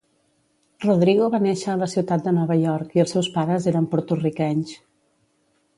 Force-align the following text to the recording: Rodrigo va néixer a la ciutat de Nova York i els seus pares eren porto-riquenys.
Rodrigo 0.85 1.27
va 1.35 1.41
néixer 1.43 1.69
a 1.73 1.77
la 1.83 1.89
ciutat 1.93 2.23
de 2.29 2.33
Nova 2.39 2.59
York 2.63 2.97
i 2.99 3.03
els 3.05 3.15
seus 3.17 3.31
pares 3.39 3.69
eren 3.75 3.91
porto-riquenys. 3.95 4.75